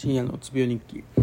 [0.00, 1.02] 深夜のうつ病日記。
[1.16, 1.22] こ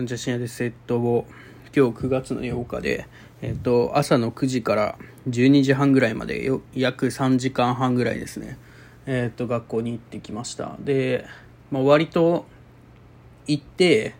[0.00, 1.24] にちは深夜ですえっと
[1.72, 3.06] 今日9月の8日で
[3.42, 8.58] えっと朝の9時から12時半ぐらいまでよ約3時間半ぐらいですね。
[9.06, 10.74] えっと学校に行ってきました。
[10.80, 11.26] で、
[11.70, 12.44] まあ、割と
[13.46, 14.16] 行って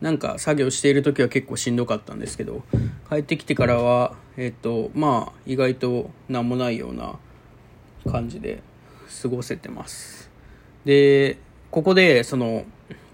[0.00, 2.62] なんか作業している時は結構しんどかったんですけど
[3.10, 7.18] 帰ってきてからはえっとまあ意外と何もないような
[8.10, 8.62] 感じで
[9.20, 10.30] 過ごせてます。
[10.86, 11.36] で
[11.70, 12.64] ここでその、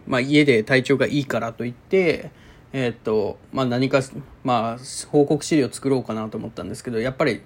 [0.06, 2.30] まあ、家で体調がいいからといって
[2.72, 4.00] えっとまあ、何か、
[4.44, 4.78] まあ、
[5.10, 7.42] 報告資料作ろうかなと思ったんですけどやっぱり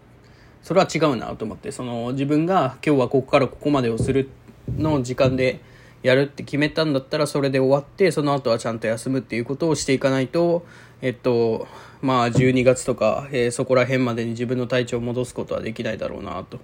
[0.62, 4.28] それは違うなと思ってその自分が今日はここからここまでをする
[4.76, 5.60] の時間で
[6.02, 10.64] やるって決めたんだったらそれで終わってその後はちゃんと休むっていうことをしていかないと
[11.02, 11.66] えっと
[12.02, 16.60] まあ12月とか、えー、そこら辺までに自分の体調を戻すことはできないだろうなと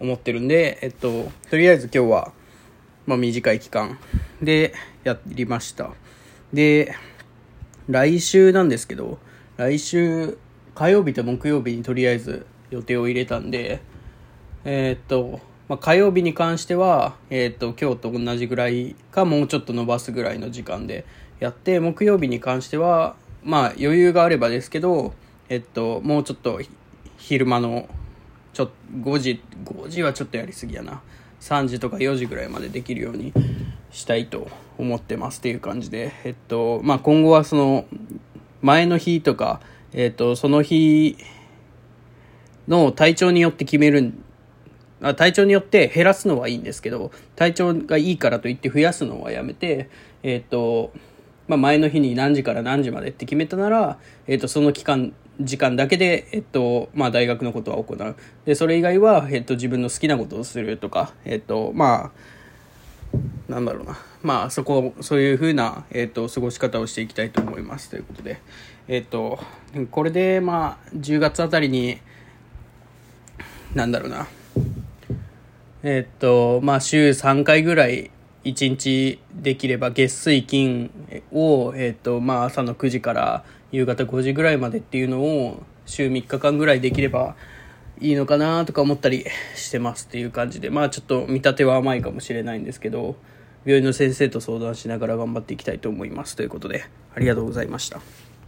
[0.00, 2.32] 思ってるんでえっととりあえず今日は
[3.06, 3.98] まあ、短い期間
[4.42, 5.90] でやりました。
[6.52, 6.94] で
[7.88, 9.18] 来週なんですけど
[9.56, 10.38] 来週
[10.74, 13.82] 火曜日と木曜日にとりあえず予定を入れたんで
[14.64, 21.04] えー、っと、まあ、火曜日に関しては、えー、っと今日と同じぐらいかもうちょっと伸ばすぐらいの時間で
[21.40, 25.14] やって木曜日に関してはまあ余裕があればですけど
[25.48, 26.60] えっともうちょっと
[27.16, 27.88] 昼間の
[28.52, 28.70] ちょ
[29.02, 31.02] 5時5時はちょっとやりすぎやな。
[31.40, 33.32] 3時とか4時ぐらいまでできるように
[33.90, 37.86] したいと思ってますっていう感じで、えっと、まあ、今後はその、
[38.62, 39.60] 前の日とか、
[39.92, 41.16] えっと、その日
[42.68, 44.12] の体調によって決める
[45.02, 49.88] あ体調によって減らすのはいいんですけど、体調がいいからといって増やすのはやめて、
[50.22, 50.92] えっと、
[51.48, 58.16] まあ、前の日に何時から何時までって決めたなら、えっと、その期間時間だけで、えっと、まあ、大学のことは行う。
[58.44, 62.10] で、それ以外は、えっと、自分の好きなことをするとか、えっと、まあ、
[63.50, 63.98] なんだろうな。
[64.22, 67.90] まあ、そこ、そういうふうな、えっと、過ごし方をしていきたいと思います。
[67.90, 68.40] ということで、
[68.86, 69.40] えっと、
[69.90, 71.98] これで、まあ、10月あたりに、
[73.74, 74.28] なんだろうな。
[75.82, 78.12] えっと、まあ、週3回ぐらい、
[78.44, 80.90] 1日できれば月水金
[81.32, 87.36] を、えっと、まあ、朝の9時から夕方5時ぐらいまでっていうのを週3日間ぐらいできれば
[88.00, 93.16] いいのかなとか思ったりしてますっていう感じでまあちょっと見立ては甘いかもしれないんですけど
[93.64, 96.84] 病院の先生と相談しながら頑張っていきたいと思いますということで
[97.14, 98.00] ありがとうございました。